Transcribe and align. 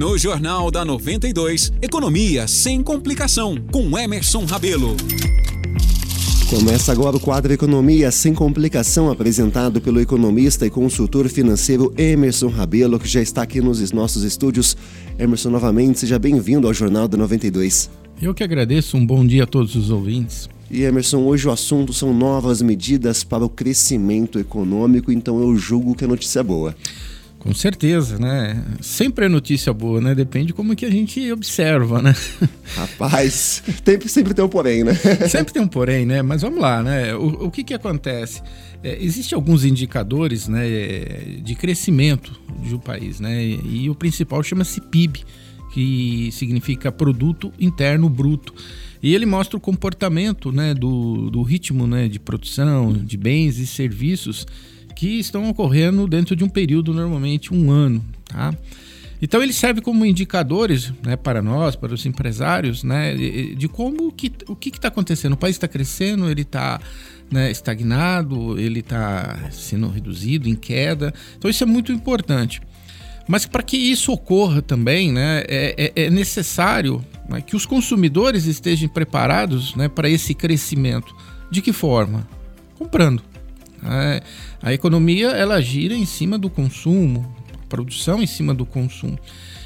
No 0.00 0.16
Jornal 0.16 0.70
da 0.70 0.82
92, 0.82 1.74
Economia 1.82 2.48
sem 2.48 2.82
complicação, 2.82 3.54
com 3.70 3.98
Emerson 3.98 4.46
Rabelo. 4.46 4.96
Começa 6.48 6.90
agora 6.90 7.18
o 7.18 7.20
quadro 7.20 7.52
Economia 7.52 8.10
sem 8.10 8.32
complicação, 8.32 9.10
apresentado 9.10 9.78
pelo 9.78 10.00
economista 10.00 10.66
e 10.66 10.70
consultor 10.70 11.28
financeiro 11.28 11.92
Emerson 11.98 12.48
Rabelo, 12.48 12.98
que 12.98 13.06
já 13.06 13.20
está 13.20 13.42
aqui 13.42 13.60
nos 13.60 13.92
nossos 13.92 14.22
estúdios. 14.22 14.74
Emerson, 15.18 15.50
novamente, 15.50 15.98
seja 15.98 16.18
bem-vindo 16.18 16.66
ao 16.66 16.72
Jornal 16.72 17.06
da 17.06 17.18
92. 17.18 17.90
Eu 18.22 18.32
que 18.32 18.42
agradeço, 18.42 18.96
um 18.96 19.04
bom 19.04 19.26
dia 19.26 19.44
a 19.44 19.46
todos 19.46 19.76
os 19.76 19.90
ouvintes. 19.90 20.48
E 20.70 20.82
Emerson, 20.82 21.18
hoje 21.24 21.46
o 21.46 21.50
assunto 21.50 21.92
são 21.92 22.14
novas 22.14 22.62
medidas 22.62 23.22
para 23.22 23.44
o 23.44 23.50
crescimento 23.50 24.38
econômico, 24.38 25.12
então 25.12 25.38
eu 25.42 25.54
julgo 25.58 25.94
que 25.94 26.06
a 26.06 26.08
notícia 26.08 26.40
é 26.40 26.42
boa. 26.42 26.74
Com 27.40 27.54
certeza, 27.54 28.18
né? 28.18 28.62
Sempre 28.82 29.24
é 29.24 29.28
notícia 29.28 29.72
boa, 29.72 29.98
né? 29.98 30.14
Depende 30.14 30.48
de 30.48 30.52
como 30.52 30.76
que 30.76 30.84
a 30.84 30.90
gente 30.90 31.32
observa, 31.32 32.02
né? 32.02 32.14
Rapaz, 32.76 33.62
tem, 33.82 33.98
sempre 34.02 34.34
tem 34.34 34.44
um 34.44 34.48
porém, 34.48 34.84
né? 34.84 34.92
sempre 35.26 35.50
tem 35.50 35.62
um 35.62 35.66
porém, 35.66 36.04
né? 36.04 36.20
Mas 36.20 36.42
vamos 36.42 36.60
lá, 36.60 36.82
né? 36.82 37.14
O, 37.14 37.46
o 37.46 37.50
que 37.50 37.64
que 37.64 37.72
acontece? 37.72 38.42
É, 38.84 39.02
Existem 39.02 39.34
alguns 39.34 39.64
indicadores 39.64 40.48
né, 40.48 40.68
de 41.42 41.54
crescimento 41.54 42.38
de 42.62 42.74
um 42.74 42.78
país, 42.78 43.20
né? 43.20 43.42
E, 43.42 43.84
e 43.84 43.90
o 43.90 43.94
principal 43.94 44.42
chama-se 44.42 44.78
PIB, 44.78 45.24
que 45.72 46.28
significa 46.32 46.92
Produto 46.92 47.50
Interno 47.58 48.10
Bruto. 48.10 48.54
E 49.02 49.14
ele 49.14 49.24
mostra 49.24 49.56
o 49.56 49.60
comportamento 49.60 50.52
né, 50.52 50.74
do, 50.74 51.30
do 51.30 51.40
ritmo 51.42 51.86
né, 51.86 52.06
de 52.06 52.20
produção 52.20 52.92
de 52.92 53.16
bens 53.16 53.58
e 53.58 53.66
serviços 53.66 54.46
que 54.94 55.18
estão 55.18 55.48
ocorrendo 55.48 56.06
dentro 56.06 56.36
de 56.36 56.44
um 56.44 56.48
período, 56.48 56.92
normalmente 56.92 57.54
um 57.54 57.70
ano. 57.70 58.04
Tá? 58.24 58.54
Então 59.22 59.42
ele 59.42 59.52
serve 59.52 59.80
como 59.80 60.06
indicadores 60.06 60.92
né, 61.04 61.14
para 61.16 61.42
nós, 61.42 61.76
para 61.76 61.92
os 61.92 62.06
empresários, 62.06 62.82
né, 62.82 63.14
de 63.14 63.68
como 63.68 64.10
que, 64.12 64.32
o 64.48 64.56
que 64.56 64.70
está 64.70 64.88
acontecendo. 64.88 65.34
O 65.34 65.36
país 65.36 65.56
está 65.56 65.68
crescendo, 65.68 66.30
ele 66.30 66.42
está 66.42 66.80
né, 67.30 67.50
estagnado, 67.50 68.58
ele 68.58 68.80
está 68.80 69.50
sendo 69.50 69.88
reduzido, 69.88 70.48
em 70.48 70.54
queda. 70.54 71.12
Então 71.36 71.50
isso 71.50 71.62
é 71.62 71.66
muito 71.66 71.92
importante. 71.92 72.62
Mas 73.28 73.46
para 73.46 73.62
que 73.62 73.76
isso 73.76 74.10
ocorra 74.10 74.62
também, 74.62 75.12
né, 75.12 75.44
é, 75.46 75.92
é, 75.94 76.04
é 76.06 76.10
necessário 76.10 77.04
né, 77.28 77.40
que 77.42 77.54
os 77.54 77.66
consumidores 77.66 78.46
estejam 78.46 78.88
preparados 78.88 79.74
né, 79.76 79.88
para 79.88 80.08
esse 80.08 80.34
crescimento. 80.34 81.14
De 81.50 81.60
que 81.60 81.72
forma? 81.72 82.26
Comprando. 82.78 83.29
É, 83.84 84.22
a 84.62 84.72
economia 84.72 85.28
ela 85.28 85.60
gira 85.60 85.94
em 85.94 86.04
cima 86.04 86.38
do 86.38 86.50
consumo, 86.50 87.34
a 87.52 87.66
produção 87.68 88.22
em 88.22 88.26
cima 88.26 88.54
do 88.54 88.66
consumo. 88.66 89.18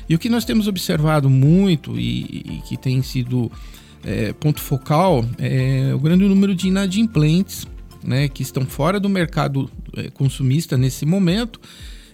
E 0.08 0.14
o 0.14 0.18
que 0.18 0.28
nós 0.28 0.44
temos 0.44 0.68
observado 0.68 1.30
muito 1.30 1.98
e, 1.98 2.22
e 2.22 2.62
que 2.66 2.76
tem 2.76 3.02
sido 3.02 3.50
é, 4.04 4.32
ponto 4.34 4.60
focal 4.60 5.24
é 5.38 5.92
o 5.94 5.98
grande 5.98 6.24
número 6.24 6.54
de 6.54 6.68
inadimplentes 6.68 7.66
né, 8.02 8.28
que 8.28 8.42
estão 8.42 8.66
fora 8.66 9.00
do 9.00 9.08
mercado 9.08 9.70
é, 9.96 10.10
consumista 10.10 10.76
nesse 10.76 11.06
momento 11.06 11.58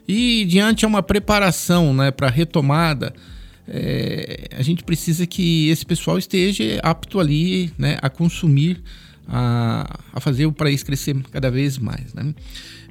e 0.07 0.45
diante 0.45 0.85
a 0.85 0.89
uma 0.89 1.03
preparação 1.03 1.93
né, 1.93 2.11
para 2.11 2.29
a 2.29 2.31
retomada. 2.31 3.13
É, 3.67 4.49
a 4.57 4.63
gente 4.63 4.83
precisa 4.83 5.27
que 5.27 5.69
esse 5.69 5.85
pessoal 5.85 6.19
esteja 6.19 6.81
apto 6.83 7.21
ali 7.21 7.73
né, 7.77 7.99
a 8.01 8.09
consumir 8.09 8.83
a, 9.31 10.01
a 10.13 10.21
fazer 10.21 10.47
o 10.47 10.53
país 10.53 10.83
crescer 10.83 11.17
cada 11.31 11.51
vez 11.51 11.79
mais. 11.79 12.13
Né? 12.13 12.35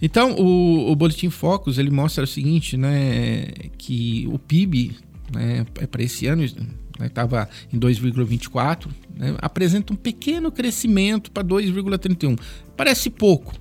Então, 0.02 0.36
o, 0.36 0.90
o 0.90 0.96
Boletim 0.96 1.30
Focus 1.30 1.78
ele 1.78 1.92
mostra 1.92 2.24
o 2.24 2.28
seguinte, 2.28 2.78
né, 2.78 3.48
que 3.78 4.26
o 4.32 4.40
PIB 4.40 4.96
né, 5.34 5.66
é 5.76 5.86
para 5.86 6.02
esse 6.02 6.26
ano 6.28 6.46
estava 7.02 7.42
né, 7.42 7.48
em 7.74 7.80
2,24, 7.80 8.88
né, 9.16 9.36
apresenta 9.40 9.92
um 9.92 9.98
pequeno 9.98 10.52
crescimento 10.52 11.30
para 11.30 11.44
2,31. 11.44 12.40
Parece 12.78 13.10
pouco, 13.10 13.54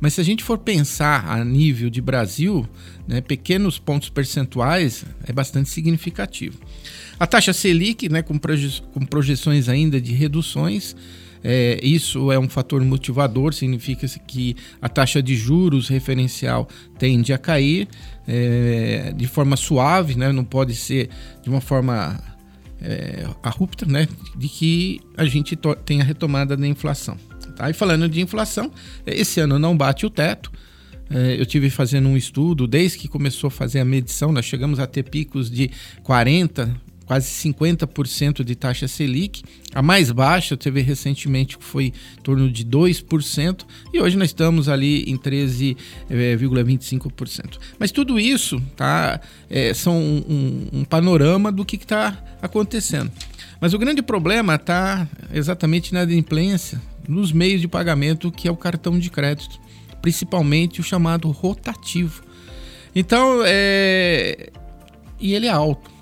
mas 0.00 0.14
se 0.14 0.20
a 0.20 0.24
gente 0.24 0.42
for 0.42 0.58
pensar 0.58 1.24
a 1.28 1.44
nível 1.44 1.88
de 1.88 2.00
Brasil, 2.00 2.68
né, 3.06 3.20
pequenos 3.20 3.78
pontos 3.78 4.08
percentuais 4.08 5.04
é 5.24 5.32
bastante 5.32 5.70
significativo. 5.70 6.58
A 7.18 7.28
taxa 7.28 7.52
Selic, 7.52 8.08
né, 8.08 8.22
com, 8.22 8.36
proje 8.36 8.82
com 8.92 9.06
projeções 9.06 9.68
ainda 9.68 10.00
de 10.00 10.12
reduções, 10.12 10.96
é, 11.46 11.78
isso 11.82 12.32
é 12.32 12.38
um 12.38 12.48
fator 12.48 12.82
motivador, 12.82 13.52
significa 13.52 14.08
que 14.26 14.56
a 14.80 14.88
taxa 14.88 15.22
de 15.22 15.36
juros 15.36 15.88
referencial 15.88 16.66
tende 16.98 17.34
a 17.34 17.38
cair 17.38 17.86
é, 18.26 19.12
de 19.14 19.26
forma 19.26 19.54
suave, 19.54 20.16
né? 20.16 20.32
não 20.32 20.44
pode 20.44 20.74
ser 20.74 21.10
de 21.42 21.50
uma 21.50 21.60
forma 21.60 22.18
é, 22.80 23.26
abrupta, 23.42 23.84
né? 23.84 24.08
de 24.34 24.48
que 24.48 25.00
a 25.18 25.26
gente 25.26 25.54
tenha 25.84 26.02
retomada 26.02 26.56
da 26.56 26.66
inflação. 26.66 27.18
Tá? 27.54 27.68
E 27.68 27.74
falando 27.74 28.08
de 28.08 28.22
inflação, 28.22 28.72
esse 29.06 29.38
ano 29.38 29.58
não 29.58 29.76
bate 29.76 30.06
o 30.06 30.10
teto. 30.10 30.50
É, 31.10 31.38
eu 31.38 31.44
tive 31.44 31.68
fazendo 31.68 32.08
um 32.08 32.16
estudo 32.16 32.66
desde 32.66 32.96
que 32.96 33.06
começou 33.06 33.48
a 33.48 33.50
fazer 33.50 33.80
a 33.80 33.84
medição, 33.84 34.32
nós 34.32 34.46
chegamos 34.46 34.80
a 34.80 34.86
ter 34.86 35.02
picos 35.02 35.50
de 35.50 35.70
40 36.02 36.74
quase 37.14 37.28
50% 37.48 38.42
de 38.42 38.56
taxa 38.56 38.88
Selic. 38.88 39.44
A 39.72 39.80
mais 39.80 40.10
baixa 40.10 40.56
teve 40.56 40.80
recentemente 40.80 41.56
que 41.56 41.64
foi 41.64 41.84
em 41.86 41.92
torno 42.22 42.50
de 42.50 42.64
2%, 42.64 43.64
e 43.92 44.00
hoje 44.00 44.16
nós 44.16 44.30
estamos 44.30 44.68
ali 44.68 45.04
em 45.04 45.16
13,25%. 45.16 47.60
Mas 47.78 47.92
tudo 47.92 48.18
isso 48.18 48.60
tá, 48.74 49.20
é, 49.48 49.72
são 49.72 49.96
um, 49.96 50.66
um, 50.72 50.84
panorama 50.84 51.52
do 51.52 51.64
que 51.64 51.76
está 51.76 52.20
acontecendo. 52.42 53.12
Mas 53.60 53.72
o 53.74 53.78
grande 53.78 54.02
problema 54.02 54.56
está 54.56 55.06
exatamente 55.32 55.94
na 55.94 56.02
inadimplência 56.02 56.82
nos 57.06 57.30
meios 57.30 57.60
de 57.60 57.68
pagamento, 57.68 58.32
que 58.32 58.48
é 58.48 58.50
o 58.50 58.56
cartão 58.56 58.98
de 58.98 59.08
crédito, 59.08 59.60
principalmente 60.02 60.80
o 60.80 60.84
chamado 60.84 61.30
rotativo. 61.30 62.24
Então, 62.92 63.40
é... 63.44 64.50
e 65.20 65.32
ele 65.32 65.46
é 65.46 65.50
alto 65.50 65.93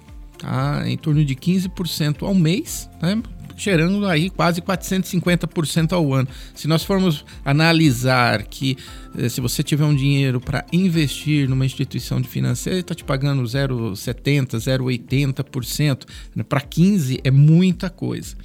tá? 0.42 0.82
em 0.86 0.96
torno 0.98 1.24
de 1.24 1.34
15% 1.34 2.26
ao 2.26 2.34
mês, 2.34 2.90
né? 3.00 3.22
gerando 3.56 4.06
aí 4.06 4.28
quase 4.28 4.60
450% 4.60 5.92
ao 5.92 6.12
ano. 6.12 6.28
Se 6.54 6.66
nós 6.66 6.82
formos 6.82 7.24
analisar 7.44 8.42
que 8.44 8.76
eh, 9.16 9.28
se 9.28 9.40
você 9.40 9.62
tiver 9.62 9.84
um 9.84 9.94
dinheiro 9.94 10.40
para 10.40 10.64
investir 10.72 11.48
numa 11.48 11.64
instituição 11.64 12.20
de 12.20 12.28
financeira, 12.28 12.80
está 12.80 12.94
te 12.94 13.04
pagando 13.04 13.42
0,70%, 13.42 14.56
0,80%, 14.56 16.06
né? 16.34 16.42
para 16.42 16.60
15% 16.60 17.20
é 17.22 17.30
muita 17.30 17.88
coisa. 17.88 18.36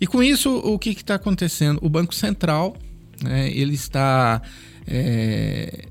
E 0.00 0.06
com 0.06 0.22
isso, 0.22 0.54
o 0.56 0.78
que 0.78 0.90
está 0.90 1.14
acontecendo? 1.14 1.78
O 1.80 1.88
Banco 1.88 2.14
Central 2.14 2.76
né, 3.22 3.50
ele 3.52 3.74
está 3.74 4.42
é, 4.86 5.86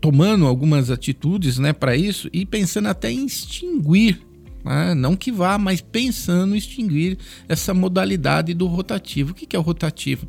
tomando 0.00 0.46
algumas 0.46 0.90
atitudes 0.90 1.58
né, 1.58 1.72
para 1.72 1.96
isso 1.96 2.28
e 2.32 2.44
pensando 2.44 2.88
até 2.88 3.10
em 3.10 3.24
extinguir 3.24 4.20
né? 4.66 4.94
Não 4.94 5.14
que 5.14 5.30
vá, 5.30 5.56
mas 5.56 5.80
pensando 5.80 6.54
em 6.54 6.58
extinguir 6.58 7.16
essa 7.48 7.72
modalidade 7.72 8.52
do 8.52 8.66
rotativo. 8.66 9.30
O 9.30 9.34
que 9.34 9.54
é 9.54 9.58
o 9.58 9.62
rotativo? 9.62 10.26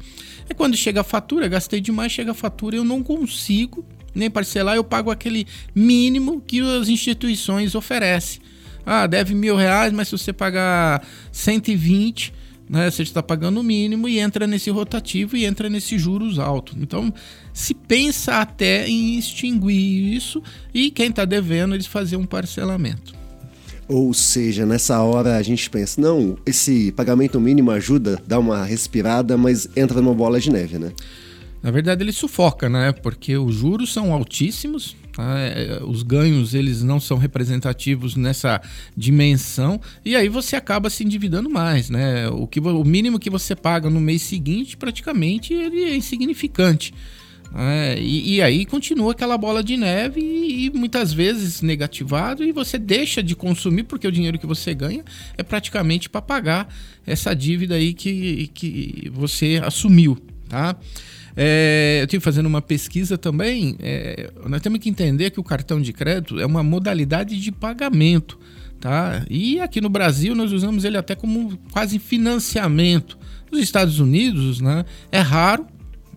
É 0.48 0.53
quando 0.53 0.78
chega 0.78 1.02
a 1.02 1.03
fatura, 1.03 1.48
gastei 1.48 1.81
demais, 1.81 2.12
chega 2.12 2.31
a 2.31 2.36
fatura, 2.36 2.75
eu 2.75 2.84
não 2.84 3.02
consigo 3.02 3.84
nem 4.14 4.30
parcelar, 4.30 4.75
eu 4.75 4.84
pago 4.84 5.12
aquele 5.12 5.46
mínimo 5.75 6.42
que 6.46 6.59
as 6.59 6.88
instituições 6.88 7.75
oferecem. 7.75 8.42
Ah, 8.86 9.06
deve 9.06 9.36
mil 9.36 9.56
reais, 9.56 9.92
mas 9.92 10.08
se 10.08 10.18
você 10.18 10.31
pagar 10.31 11.06
120, 11.31 12.34
né, 12.69 12.90
você 12.90 13.04
está 13.04 13.22
pagando 13.22 13.59
o 13.59 13.64
mínimo 13.64 14.08
e 14.08 14.19
entra 14.19 14.48
nesse 14.48 14.69
rotativo 14.69 15.36
e 15.36 15.46
entra 15.46 15.69
nesse 15.69 15.98
juros 15.98 16.40
alto. 16.40 16.75
Então, 16.80 17.14
se 17.54 17.74
pensa 17.74 18.40
até 18.40 18.88
em 18.88 19.18
extinguir 19.18 20.16
isso 20.16 20.42
e 20.74 20.90
quem 20.90 21.09
está 21.09 21.25
devendo, 21.25 21.75
eles 21.75 21.88
fazer 21.88 22.16
um 22.16 22.25
parcelamento. 22.25 23.16
Ou 23.88 24.14
seja, 24.14 24.66
nessa 24.66 25.02
hora 25.02 25.38
a 25.38 25.42
gente 25.42 25.69
pensa, 25.69 26.01
não, 26.01 26.38
esse 26.45 26.92
pagamento 26.92 27.39
mínimo 27.39 27.72
ajuda, 27.72 28.22
dá 28.28 28.38
uma 28.38 28.66
respirada, 28.66 29.38
mas 29.38 29.69
entra 29.75 30.01
numa 30.01 30.13
bola 30.13 30.39
de 30.39 30.51
neve, 30.51 30.78
né? 30.78 30.92
Na 31.63 31.72
verdade, 31.72 32.04
ele 32.04 32.12
sufoca, 32.12 32.69
né? 32.69 32.92
Porque 32.92 33.36
os 33.38 33.56
juros 33.56 33.92
são 33.92 34.13
altíssimos, 34.13 34.95
tá? 35.13 35.39
É, 35.39 35.81
os 35.84 36.04
ganhos 36.04 36.54
eles 36.54 36.84
não 36.84 37.00
são 37.00 37.18
representativos 37.18 38.16
nessa 38.16 38.62
dimensão 38.95 39.80
e 40.06 40.16
aí 40.16 40.30
você 40.30 40.56
acaba 40.56 40.90
se 40.90 41.04
endividando 41.04 41.50
mais, 41.50 41.90
né? 41.90 42.28
O, 42.30 42.45
que, 42.45 42.60
o 42.60 42.83
mínimo 42.83 43.19
que 43.19 43.30
você 43.30 43.56
paga 43.56 43.90
no 43.90 44.00
mês 44.00 44.22
seguinte, 44.22 44.78
praticamente, 44.78 45.54
ele 45.54 45.83
é 45.83 45.95
insignificante. 45.95 46.94
É, 47.55 47.97
e, 47.99 48.35
e, 48.35 48.41
aí 48.41 48.65
continua 48.65 49.13
aquela 49.13 49.38
bola 49.38 49.63
de 49.63 49.77
neve 49.77 50.19
e, 50.19 50.65
e, 50.65 50.69
muitas 50.69 51.13
vezes 51.13 51.61
negativado 51.61 52.44
e 52.44 52.51
você 52.51 52.77
deixa 52.77 53.23
de 53.23 53.35
consumir 53.35 53.83
porque 53.83 54.07
o 54.07 54.11
dinheiro 54.11 54.38
que 54.38 54.45
você 54.45 54.73
ganha 54.73 55.03
é 55.38 55.44
praticamente 55.44 56.09
para 56.09 56.21
pagar 56.21 56.67
essa 57.05 57.33
dívida 57.33 57.75
aí 57.75 57.94
que, 57.94 58.51
que 58.53 59.09
você 59.13 59.61
assumiu, 59.63 60.17
tá? 60.49 60.75
É, 61.39 61.99
eu 62.01 62.05
estive 62.05 62.23
fazendo 62.23 62.47
uma 62.47 62.63
pesquisa 62.63 63.15
também. 63.15 63.75
É, 63.79 64.31
nós 64.47 64.59
temos 64.59 64.79
que 64.79 64.89
entender 64.89 65.29
que 65.29 65.39
o 65.39 65.44
cartão 65.44 65.79
de 65.79 65.94
crédito 65.94 66.39
é 66.39 66.45
uma 66.45 66.63
modalidade 66.63 67.39
de 67.39 67.51
pagamento. 67.51 68.39
Tá? 68.79 69.25
E 69.29 69.59
aqui 69.59 69.79
no 69.79 69.89
Brasil 69.89 70.35
nós 70.35 70.51
usamos 70.51 70.83
ele 70.83 70.97
até 70.97 71.15
como 71.15 71.57
quase 71.71 71.99
financiamento. 71.99 73.17
Nos 73.51 73.61
Estados 73.61 73.99
Unidos, 73.99 74.59
né, 74.59 74.83
é 75.11 75.19
raro, 75.19 75.65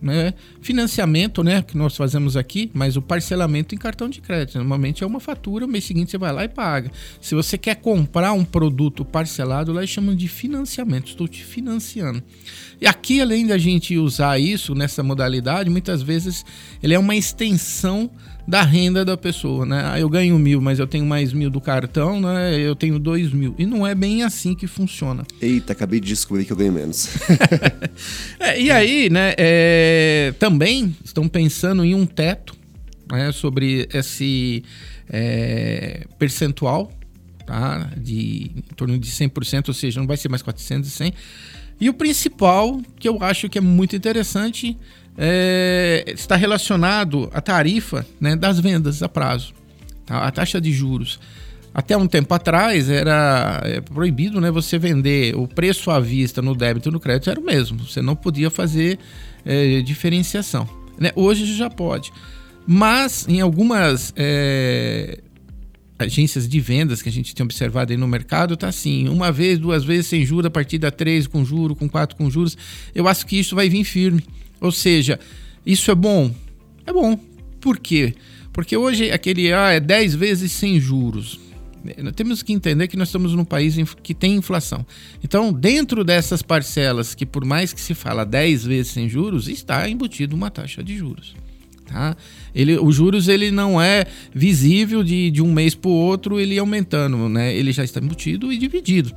né? 0.01 0.33
Financiamento, 0.61 1.43
né, 1.43 1.61
que 1.61 1.77
nós 1.77 1.95
fazemos 1.95 2.35
aqui, 2.35 2.71
mas 2.73 2.97
o 2.97 3.01
parcelamento 3.01 3.75
em 3.75 3.77
cartão 3.77 4.09
de 4.09 4.19
crédito. 4.19 4.57
Normalmente 4.57 5.03
é 5.03 5.07
uma 5.07 5.19
fatura, 5.19 5.67
mês 5.67 5.83
seguinte 5.83 6.11
você 6.11 6.17
vai 6.17 6.31
lá 6.31 6.43
e 6.43 6.49
paga. 6.49 6.91
Se 7.19 7.35
você 7.35 7.57
quer 7.57 7.75
comprar 7.75 8.33
um 8.33 8.43
produto 8.43 9.05
parcelado, 9.05 9.71
lá 9.71 9.85
chamam 9.85 10.15
de 10.15 10.27
financiamento. 10.27 11.07
Estou 11.07 11.27
te 11.27 11.43
financiando. 11.43 12.23
E 12.79 12.87
aqui, 12.87 13.21
além 13.21 13.45
da 13.45 13.57
gente 13.57 13.97
usar 13.97 14.39
isso 14.39 14.73
nessa 14.73 15.03
modalidade, 15.03 15.69
muitas 15.69 16.01
vezes 16.01 16.43
ele 16.81 16.93
é 16.93 16.99
uma 16.99 17.15
extensão 17.15 18.09
da 18.47 18.63
renda 18.63 19.05
da 19.05 19.15
pessoa, 19.15 19.65
né? 19.65 19.83
Ah, 19.85 19.99
eu 19.99 20.09
ganho 20.09 20.37
mil, 20.37 20.61
mas 20.61 20.79
eu 20.79 20.87
tenho 20.87 21.05
mais 21.05 21.31
mil 21.33 21.49
do 21.49 21.61
cartão, 21.61 22.19
né? 22.19 22.59
Eu 22.59 22.75
tenho 22.75 22.97
dois 22.99 23.31
mil. 23.31 23.55
E 23.57 23.65
não 23.65 23.85
é 23.85 23.93
bem 23.93 24.23
assim 24.23 24.55
que 24.55 24.67
funciona. 24.67 25.23
Eita, 25.41 25.73
acabei 25.73 25.99
de 25.99 26.07
descobrir 26.07 26.45
que 26.45 26.51
eu 26.51 26.57
ganho 26.57 26.73
menos. 26.73 27.09
é, 28.39 28.59
e 28.59 28.71
aí, 28.71 29.09
né? 29.09 29.33
É, 29.37 30.33
também 30.39 30.95
estão 31.03 31.27
pensando 31.27 31.85
em 31.85 31.93
um 31.95 32.05
teto 32.05 32.55
né, 33.11 33.31
sobre 33.31 33.87
esse 33.93 34.63
é, 35.09 36.05
percentual, 36.17 36.91
tá? 37.45 37.91
De 37.97 38.51
em 38.55 38.75
torno 38.75 38.97
de 38.97 39.11
100%, 39.11 39.67
ou 39.67 39.73
seja, 39.73 39.99
não 39.99 40.07
vai 40.07 40.17
ser 40.17 40.29
mais 40.29 40.41
400 40.41 40.89
e 40.89 40.91
100. 40.91 41.13
E 41.81 41.89
o 41.89 41.93
principal, 41.95 42.79
que 42.99 43.09
eu 43.09 43.17
acho 43.23 43.49
que 43.49 43.57
é 43.57 43.61
muito 43.61 43.95
interessante, 43.95 44.77
é, 45.17 46.03
está 46.07 46.35
relacionado 46.35 47.27
à 47.33 47.41
tarifa 47.41 48.05
né, 48.19 48.35
das 48.35 48.59
vendas 48.59 49.01
a 49.01 49.09
prazo, 49.09 49.51
tá? 50.05 50.19
a 50.19 50.31
taxa 50.31 50.61
de 50.61 50.71
juros. 50.71 51.19
Até 51.73 51.97
um 51.97 52.05
tempo 52.05 52.31
atrás 52.35 52.87
era 52.87 53.61
é, 53.63 53.81
proibido 53.81 54.39
né, 54.39 54.51
você 54.51 54.77
vender 54.77 55.35
o 55.35 55.47
preço 55.47 55.89
à 55.89 55.99
vista 55.99 56.39
no 56.39 56.53
débito 56.53 56.89
e 56.89 56.91
no 56.91 56.99
crédito, 56.99 57.31
era 57.31 57.39
o 57.39 57.43
mesmo. 57.43 57.79
Você 57.79 57.99
não 57.99 58.15
podia 58.15 58.51
fazer 58.51 58.99
é, 59.43 59.81
diferenciação. 59.81 60.69
Né? 60.99 61.11
Hoje 61.15 61.45
já 61.57 61.69
pode. 61.69 62.13
Mas 62.67 63.25
em 63.27 63.41
algumas 63.41 64.13
é, 64.15 65.19
agências 66.01 66.47
de 66.47 66.59
vendas 66.59 67.01
que 67.01 67.07
a 67.07 67.11
gente 67.11 67.33
tem 67.33 67.43
observado 67.43 67.93
aí 67.93 67.97
no 67.97 68.07
mercado, 68.07 68.57
tá 68.57 68.67
assim, 68.67 69.07
uma 69.07 69.31
vez, 69.31 69.57
duas 69.57 69.83
vezes 69.83 70.07
sem 70.07 70.25
juros, 70.25 70.47
a 70.47 70.49
partir 70.49 70.77
da 70.77 70.91
três 70.91 71.27
com 71.27 71.45
juros, 71.45 71.77
com 71.77 71.87
quatro 71.87 72.17
com 72.17 72.29
juros. 72.29 72.57
Eu 72.93 73.07
acho 73.07 73.25
que 73.25 73.39
isso 73.39 73.55
vai 73.55 73.69
vir 73.69 73.83
firme. 73.83 74.23
Ou 74.59 74.71
seja, 74.71 75.19
isso 75.65 75.89
é 75.91 75.95
bom? 75.95 76.33
É 76.85 76.91
bom. 76.91 77.17
Por 77.59 77.77
quê? 77.79 78.15
Porque 78.51 78.75
hoje 78.75 79.11
aquele 79.11 79.53
ah, 79.53 79.71
é 79.71 79.79
10 79.79 80.15
vezes 80.15 80.51
sem 80.51 80.79
juros. 80.79 81.39
É, 81.85 82.01
nós 82.01 82.13
temos 82.13 82.43
que 82.43 82.53
entender 82.53 82.87
que 82.87 82.97
nós 82.97 83.07
estamos 83.07 83.33
num 83.33 83.45
país 83.45 83.75
que 84.03 84.13
tem 84.13 84.35
inflação. 84.35 84.85
Então, 85.23 85.51
dentro 85.51 86.03
dessas 86.03 86.41
parcelas, 86.41 87.15
que 87.15 87.25
por 87.25 87.45
mais 87.45 87.73
que 87.73 87.81
se 87.81 87.93
fala 87.93 88.25
10 88.25 88.65
vezes 88.65 88.91
sem 88.91 89.07
juros, 89.07 89.47
está 89.47 89.87
embutido 89.89 90.35
uma 90.35 90.51
taxa 90.51 90.83
de 90.83 90.97
juros. 90.97 91.35
Tá? 91.91 92.15
Ele, 92.55 92.77
os 92.77 92.95
juros 92.95 93.27
ele 93.27 93.51
não 93.51 93.81
é 93.81 94.05
visível 94.33 95.03
de, 95.03 95.29
de 95.29 95.41
um 95.41 95.51
mês 95.51 95.75
para 95.75 95.89
o 95.89 95.93
outro, 95.93 96.39
ele 96.39 96.57
aumentando, 96.57 97.27
né? 97.27 97.53
ele 97.53 97.71
já 97.71 97.83
está 97.83 97.99
embutido 97.99 98.51
e 98.51 98.57
dividido. 98.57 99.13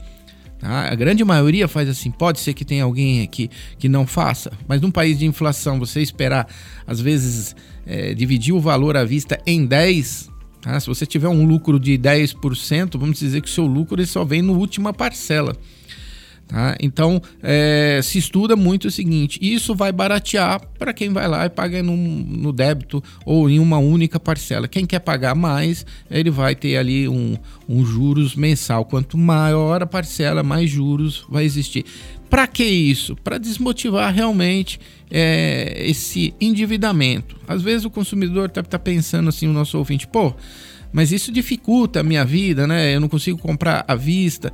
Tá? 0.58 0.90
A 0.90 0.94
grande 0.94 1.24
maioria 1.24 1.68
faz 1.68 1.88
assim. 1.88 2.10
Pode 2.10 2.40
ser 2.40 2.52
que 2.52 2.64
tenha 2.64 2.84
alguém 2.84 3.22
aqui 3.22 3.48
que 3.78 3.88
não 3.88 4.06
faça, 4.06 4.52
mas 4.66 4.80
num 4.80 4.90
país 4.90 5.18
de 5.18 5.26
inflação, 5.26 5.78
você 5.78 6.00
esperar, 6.00 6.48
às 6.86 7.00
vezes, 7.00 7.54
é, 7.86 8.12
dividir 8.12 8.52
o 8.52 8.60
valor 8.60 8.96
à 8.96 9.04
vista 9.04 9.40
em 9.46 9.64
10, 9.64 10.30
tá? 10.60 10.80
se 10.80 10.86
você 10.86 11.06
tiver 11.06 11.28
um 11.28 11.46
lucro 11.46 11.78
de 11.78 11.96
10%, 11.96 12.98
vamos 12.98 13.18
dizer 13.18 13.40
que 13.40 13.48
o 13.48 13.52
seu 13.52 13.66
lucro 13.66 14.00
ele 14.00 14.06
só 14.06 14.24
vem 14.24 14.42
na 14.42 14.52
última 14.52 14.92
parcela. 14.92 15.56
Tá? 16.54 16.76
Então, 16.78 17.20
é, 17.42 17.98
se 18.00 18.16
estuda 18.16 18.54
muito 18.54 18.86
o 18.86 18.90
seguinte: 18.90 19.40
isso 19.42 19.74
vai 19.74 19.90
baratear 19.90 20.64
para 20.78 20.92
quem 20.92 21.12
vai 21.12 21.26
lá 21.26 21.44
e 21.44 21.50
paga 21.50 21.82
no, 21.82 22.52
débito 22.52 23.02
ou 23.26 23.50
em 23.50 23.58
uma 23.58 23.78
única 23.78 24.20
parcela. 24.20 24.68
Quem 24.68 24.86
quer 24.86 25.00
pagar 25.00 25.34
mais, 25.34 25.84
ele 26.08 26.30
vai 26.30 26.54
ter 26.54 26.76
ali 26.76 27.08
um, 27.08 27.36
um 27.68 27.84
juros 27.84 28.36
mensal. 28.36 28.84
Quanto 28.84 29.18
maior 29.18 29.82
a 29.82 29.86
parcela, 29.86 30.44
mais 30.44 30.70
juros 30.70 31.26
vai 31.28 31.44
existir. 31.44 31.84
Para 32.30 32.46
que 32.46 32.62
isso? 32.62 33.16
Para 33.16 33.36
desmotivar 33.36 34.14
realmente 34.14 34.78
é, 35.10 35.82
esse 35.84 36.32
endividamento. 36.40 37.36
Às 37.48 37.62
vezes 37.62 37.84
o 37.84 37.90
consumidor 37.90 38.46
está 38.46 38.62
tá 38.62 38.78
pensando 38.78 39.28
assim, 39.28 39.48
o 39.48 39.52
nosso 39.52 39.76
ouvinte, 39.76 40.06
pô, 40.06 40.32
mas 40.92 41.10
isso 41.10 41.32
dificulta 41.32 41.98
a 41.98 42.04
minha 42.04 42.24
vida, 42.24 42.64
né? 42.64 42.94
Eu 42.94 43.00
não 43.00 43.08
consigo 43.08 43.38
comprar 43.38 43.84
à 43.88 43.96
vista. 43.96 44.52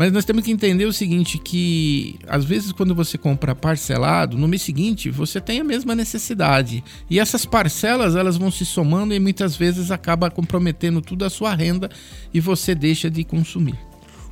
Mas 0.00 0.12
nós 0.12 0.24
temos 0.24 0.42
que 0.42 0.50
entender 0.50 0.86
o 0.86 0.94
seguinte, 0.94 1.36
que 1.36 2.18
às 2.26 2.42
vezes 2.42 2.72
quando 2.72 2.94
você 2.94 3.18
compra 3.18 3.54
parcelado, 3.54 4.38
no 4.38 4.48
mês 4.48 4.62
seguinte 4.62 5.10
você 5.10 5.38
tem 5.42 5.60
a 5.60 5.64
mesma 5.64 5.94
necessidade. 5.94 6.82
E 7.10 7.20
essas 7.20 7.44
parcelas 7.44 8.16
elas 8.16 8.38
vão 8.38 8.50
se 8.50 8.64
somando 8.64 9.12
e 9.12 9.20
muitas 9.20 9.56
vezes 9.56 9.90
acaba 9.90 10.30
comprometendo 10.30 11.02
toda 11.02 11.26
a 11.26 11.28
sua 11.28 11.54
renda 11.54 11.90
e 12.32 12.40
você 12.40 12.74
deixa 12.74 13.10
de 13.10 13.22
consumir. 13.24 13.78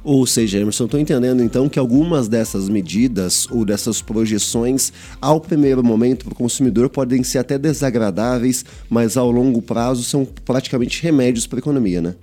Ou 0.02 0.26
seja, 0.26 0.58
Emerson, 0.58 0.86
estou 0.86 0.98
entendendo 0.98 1.42
então 1.42 1.68
que 1.68 1.78
algumas 1.78 2.28
dessas 2.28 2.66
medidas 2.70 3.46
ou 3.50 3.62
dessas 3.62 4.00
projeções, 4.00 4.90
ao 5.20 5.38
primeiro 5.38 5.84
momento 5.84 6.24
para 6.24 6.32
o 6.32 6.36
consumidor, 6.36 6.88
podem 6.88 7.22
ser 7.22 7.40
até 7.40 7.58
desagradáveis, 7.58 8.64
mas 8.88 9.18
ao 9.18 9.30
longo 9.30 9.60
prazo 9.60 10.02
são 10.02 10.24
praticamente 10.46 11.02
remédios 11.02 11.46
para 11.46 11.58
a 11.58 11.60
economia, 11.60 12.00
né? 12.00 12.14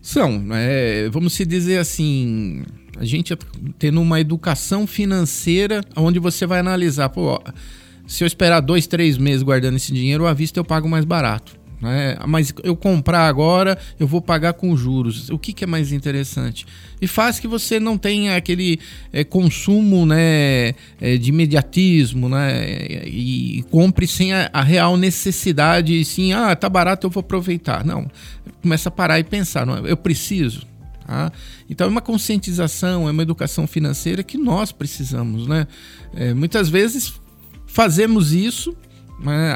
São, 0.00 0.46
é, 0.52 1.08
vamos 1.10 1.34
se 1.34 1.44
dizer 1.44 1.78
assim, 1.78 2.62
a 2.98 3.04
gente 3.04 3.36
tendo 3.78 4.00
uma 4.00 4.18
educação 4.18 4.86
financeira 4.86 5.82
onde 5.94 6.18
você 6.18 6.46
vai 6.46 6.60
analisar, 6.60 7.10
pô, 7.10 7.42
se 8.06 8.24
eu 8.24 8.26
esperar 8.26 8.60
dois, 8.60 8.86
três 8.86 9.18
meses 9.18 9.42
guardando 9.42 9.76
esse 9.76 9.92
dinheiro, 9.92 10.26
à 10.26 10.32
vista 10.32 10.58
eu 10.58 10.64
pago 10.64 10.88
mais 10.88 11.04
barato. 11.04 11.59
Né? 11.80 12.16
Mas 12.26 12.52
eu 12.62 12.76
comprar 12.76 13.26
agora, 13.26 13.78
eu 13.98 14.06
vou 14.06 14.20
pagar 14.20 14.52
com 14.52 14.76
juros. 14.76 15.30
O 15.30 15.38
que, 15.38 15.52
que 15.52 15.64
é 15.64 15.66
mais 15.66 15.92
interessante? 15.92 16.66
E 17.00 17.06
faz 17.06 17.40
que 17.40 17.48
você 17.48 17.80
não 17.80 17.96
tenha 17.96 18.36
aquele 18.36 18.78
é, 19.12 19.24
consumo 19.24 20.04
né, 20.04 20.74
é, 21.00 21.16
de 21.16 21.30
imediatismo 21.30 22.28
né, 22.28 23.06
e, 23.06 23.60
e 23.60 23.62
compre 23.64 24.06
sem 24.06 24.32
a, 24.32 24.50
a, 24.52 24.62
real 24.62 24.96
necessidade, 24.96 26.04
sim, 26.04 26.32
ah, 26.32 26.54
tá 26.54 26.68
barato, 26.68 27.06
eu 27.06 27.10
vou 27.10 27.22
aproveitar. 27.22 27.84
Não, 27.84 28.10
começa 28.60 28.90
a 28.90 28.92
parar 28.92 29.18
e 29.18 29.24
pensar, 29.24 29.64
não, 29.64 29.86
eu 29.86 29.96
preciso. 29.96 30.68
Tá? 31.06 31.32
Então 31.68 31.86
é 31.86 31.90
uma 31.90 32.02
conscientização, 32.02 33.08
é 33.08 33.10
uma 33.10 33.22
educação 33.22 33.66
financeira 33.66 34.22
que 34.22 34.36
nós 34.36 34.70
precisamos. 34.70 35.46
Né? 35.46 35.66
É, 36.14 36.34
muitas 36.34 36.68
vezes 36.68 37.14
fazemos 37.66 38.32
isso 38.32 38.76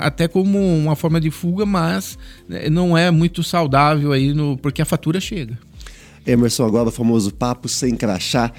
até 0.01 0.29
como 0.29 0.59
uma 0.59 0.95
forma 0.95 1.21
de 1.21 1.31
fuga, 1.31 1.65
mas 1.65 2.19
né, 2.49 2.69
não 2.69 2.97
é 2.97 3.11
muito 3.11 3.43
saudável 3.43 4.13
aí 4.13 4.33
no, 4.33 4.57
porque 4.59 4.83
a 4.83 4.85
fatura 4.85 5.21
chega. 5.21 5.59
Emerson, 6.27 6.65
agora 6.65 6.89
o 6.89 6.93
famoso 6.93 7.33
papo 7.33 7.69
sem 7.69 7.95
crachá. 7.95 8.53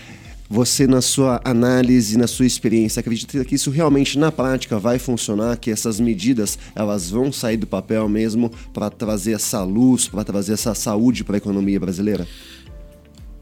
Você, 0.47 0.85
na 0.85 1.01
sua 1.01 1.41
análise, 1.43 2.17
na 2.17 2.27
sua 2.27 2.45
experiência, 2.45 2.99
acredita 2.99 3.43
que 3.43 3.55
isso 3.55 3.71
realmente 3.71 4.19
na 4.19 4.31
prática 4.31 4.77
vai 4.77 4.99
funcionar? 4.99 5.57
Que 5.57 5.71
essas 5.71 5.99
medidas 5.99 6.59
elas 6.75 7.09
vão 7.09 7.31
sair 7.31 7.57
do 7.57 7.65
papel 7.65 8.07
mesmo 8.07 8.51
para 8.71 8.91
trazer 8.91 9.33
essa 9.33 9.63
luz, 9.63 10.07
para 10.07 10.23
trazer 10.23 10.53
essa 10.53 10.75
saúde 10.75 11.23
para 11.23 11.35
a 11.35 11.39
economia 11.39 11.79
brasileira? 11.79 12.27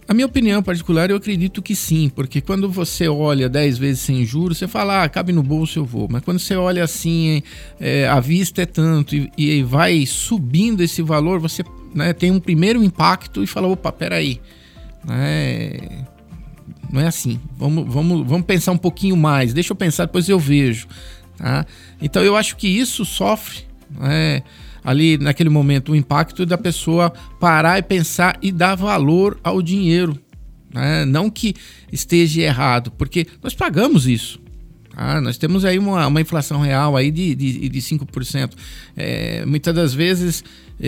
A 0.08 0.14
minha 0.14 0.26
opinião 0.26 0.62
particular, 0.62 1.10
eu 1.10 1.18
acredito 1.18 1.62
que 1.62 1.76
sim, 1.76 2.10
porque 2.10 2.42
quando 2.42 2.70
você 2.70 3.08
olha 3.08 3.48
10 3.48 3.78
vezes 3.78 4.02
sem 4.02 4.26
juros, 4.26 4.58
você 4.58 4.68
fala, 4.68 5.04
ah, 5.04 5.10
cabe 5.10 5.32
no 5.32 5.42
bolso, 5.42 5.80
eu 5.80 5.86
vou. 5.86 6.08
Mas 6.10 6.24
quando 6.24 6.40
você 6.40 6.56
olha 6.56 6.84
assim, 6.84 7.42
é, 7.80 8.08
a 8.08 8.20
vista 8.20 8.62
é 8.62 8.66
tanto 8.66 9.16
e, 9.16 9.32
e, 9.38 9.64
vai 9.64 10.06
subindo 10.06 10.82
esse 10.82 11.02
valor, 11.02 11.40
você 11.40 11.64
né, 11.96 12.12
tem 12.12 12.32
um 12.32 12.40
primeiro 12.40 12.84
impacto 12.84 13.42
e 13.44 13.48
fala, 13.48 13.68
opa, 13.68 13.92
peraí. 13.92 14.42
Né, 15.06 16.06
não 16.92 17.02
é 17.02 17.08
assim. 17.08 17.40
Vamos, 17.58 17.92
vamos, 17.92 18.28
vamos 18.28 18.46
pensar 18.46 18.72
um 18.72 18.78
pouquinho 18.78 19.16
mais. 19.16 19.54
Deixa 19.54 19.72
eu 19.72 19.76
pensar, 19.76 20.06
depois 20.06 20.28
eu 20.28 20.40
vejo. 20.40 20.88
Tá? 21.38 21.66
Então 22.02 22.24
eu 22.24 22.36
acho 22.36 22.58
que 22.58 22.68
isso 22.68 23.06
sofre. 23.06 23.62
Né, 23.90 24.44
ali 24.84 25.18
naquele 25.18 25.50
momento 25.50 25.92
o 25.92 25.96
impacto 25.96 26.46
da 26.46 26.58
pessoa 26.58 27.12
parar 27.40 27.80
e 27.80 27.82
pensar 27.82 28.38
e 28.42 28.52
dar 28.52 28.76
valor 28.76 29.40
ao 29.44 29.62
dinheiro. 29.62 30.20
Né? 30.74 31.06
Não 31.06 31.30
que 31.30 31.54
esteja 31.92 32.42
errado, 32.42 32.92
porque 32.92 33.28
nós 33.42 33.54
pagamos 33.54 34.08
isso. 34.08 34.42
Tá? 34.96 35.22
Nós 35.22 35.38
temos 35.38 35.66
aí 35.66 35.78
uma, 35.80 36.08
uma 36.08 36.22
inflação 36.22 36.62
real 36.62 36.98
aí 36.98 37.12
de, 37.12 37.36
de, 37.36 37.70
de 37.70 37.80
5%. 37.80 38.52
É, 38.96 39.46
muitas 39.46 39.74
das 39.74 39.94
vezes 39.94 40.44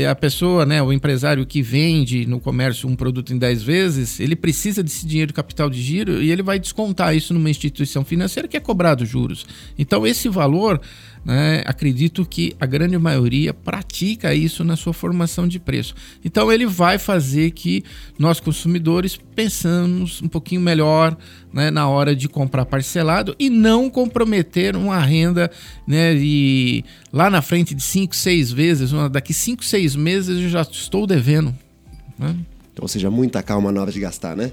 a 0.10 0.16
pessoa, 0.16 0.66
né, 0.66 0.82
o 0.82 0.92
empresário 0.92 1.46
que 1.46 1.62
vende 1.62 2.26
no 2.26 2.40
comércio 2.40 2.90
um 2.90 2.96
produto 2.96 3.34
em 3.34 3.38
10 3.38 3.64
vezes, 3.64 4.20
ele 4.20 4.36
precisa 4.36 4.84
desse 4.84 5.06
dinheiro 5.06 5.30
de 5.30 5.34
capital 5.34 5.70
de 5.70 5.82
giro 5.82 6.22
e 6.22 6.32
ele 6.32 6.44
vai 6.44 6.60
descontar 6.60 7.16
isso 7.16 7.34
numa 7.34 7.50
instituição 7.50 8.04
financeira 8.04 8.48
que 8.48 8.58
é 8.58 8.60
cobrado 8.60 9.06
juros. 9.06 9.46
Então, 9.78 10.06
esse 10.06 10.28
valor 10.28 10.82
né, 11.26 11.64
acredito 11.66 12.24
que 12.24 12.56
a 12.62 12.68
grande 12.68 12.96
maioria 13.00 13.52
pratica 13.52 14.36
isso 14.36 14.64
na 14.64 14.76
sua 14.76 14.94
formação 14.94 15.48
de 15.48 15.60
preço. 15.60 15.96
Então 16.24 16.52
ele 16.54 16.68
vai 16.68 17.00
fazer 17.00 17.50
que 17.52 17.84
nós 18.20 18.40
consumidores 18.40 19.18
pensamos 19.36 20.22
um 20.22 20.28
pouquinho 20.28 20.62
melhor 20.62 21.18
né, 21.52 21.72
na 21.72 21.88
hora 21.88 22.16
de 22.16 22.30
comprar 22.30 22.66
parcelado 22.66 23.36
e 23.40 23.50
não 23.50 23.90
comprometer 23.90 24.76
uma 24.76 25.00
renda 25.00 25.50
né, 25.88 26.14
e 26.16 26.86
lá 27.12 27.30
na 27.30 27.42
frente 27.42 27.74
de 27.74 27.82
5, 27.82 28.16
6 28.16 28.52
vezes, 28.52 28.92
daqui 29.10 29.34
5, 29.34 29.66
6 29.66 29.85
meses 29.94 30.42
eu 30.42 30.50
já 30.50 30.62
estou 30.62 31.06
devendo. 31.06 31.54
Né? 32.18 32.34
Então, 32.72 32.84
ou 32.84 32.88
seja, 32.88 33.12
muita 33.12 33.44
calma 33.44 33.74
na 33.74 33.82
hora 33.82 33.92
de 33.92 34.00
gastar, 34.00 34.38
né? 34.38 34.52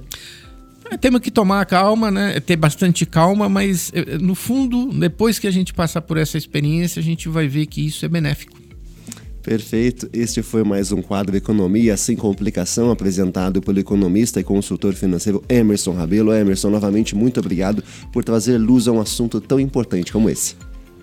É, 0.90 0.96
temos 0.96 1.20
que 1.20 1.30
tomar 1.30 1.64
calma, 1.64 2.10
né? 2.10 2.40
Ter 2.40 2.56
bastante 2.56 3.06
calma, 3.06 3.48
mas 3.48 3.92
eh, 3.94 4.18
no 4.18 4.34
fundo, 4.34 4.92
depois 4.92 5.38
que 5.38 5.46
a 5.46 5.50
gente 5.50 5.72
passar 5.72 6.02
por 6.02 6.16
essa 6.16 6.36
experiência, 6.36 7.00
a 7.00 7.02
gente 7.02 7.28
vai 7.28 7.46
ver 7.46 7.66
que 7.66 7.86
isso 7.86 8.04
é 8.04 8.08
benéfico. 8.08 8.60
Perfeito. 9.42 10.08
Este 10.12 10.40
foi 10.40 10.62
mais 10.62 10.92
um 10.92 11.02
quadro 11.02 11.36
Economia 11.36 11.96
Sem 11.96 12.14
Complicação, 12.14 12.90
apresentado 12.90 13.60
pelo 13.60 13.80
economista 13.80 14.38
e 14.38 14.44
consultor 14.44 14.94
financeiro 14.94 15.42
Emerson 15.48 15.92
Rabelo. 15.92 16.32
Emerson, 16.32 16.70
novamente, 16.70 17.16
muito 17.16 17.40
obrigado 17.40 17.82
por 18.12 18.22
trazer 18.22 18.56
luz 18.58 18.86
a 18.86 18.92
um 18.92 19.00
assunto 19.00 19.40
tão 19.40 19.58
importante 19.58 20.12
como 20.12 20.30
esse. 20.30 20.54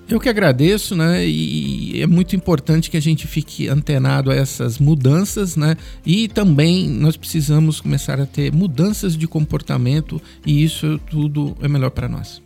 Eu 0.10 0.20
que 0.20 0.28
agradeço, 0.28 0.96
né? 0.96 1.24
E 1.28 2.02
é 2.02 2.08
muito 2.08 2.36
importante 2.36 2.90
que 2.90 2.98
a 2.98 3.02
gente 3.02 3.28
fique 3.28 3.68
antenado 3.68 4.32
a 4.32 4.36
essas 4.36 4.80
mudanças, 4.80 5.56
né? 5.56 5.78
E 6.04 6.28
também 6.28 6.90
nós 6.90 7.16
precisamos 7.16 7.80
começar 7.80 8.20
a 8.20 8.26
ter 8.26 8.52
mudanças 8.52 9.16
de 9.16 9.28
comportamento 9.28 10.20
e 10.44 10.64
isso 10.64 11.00
tudo 11.12 11.56
é 11.62 11.68
melhor 11.68 11.92
para 11.92 12.10
nós. 12.10 12.42